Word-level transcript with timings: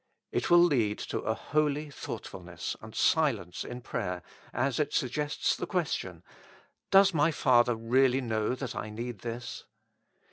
It 0.31 0.49
will 0.49 0.63
lead 0.63 0.97
to 1.13 1.19
a 1.19 1.35
holy 1.35 1.91
thoughtfulness 1.91 2.75
and 2.81 2.95
silence 2.95 3.63
in 3.63 3.81
prayer 3.81 4.23
as 4.51 4.79
it 4.79 4.93
suggests 4.95 5.55
the 5.55 5.67
question: 5.67 6.23
Does 6.89 7.13
my 7.13 7.29
Father 7.29 7.75
really 7.75 8.19
know 8.19 8.55
that 8.55 8.75
I 8.75 8.89
need 8.89 9.19
this 9.19 9.65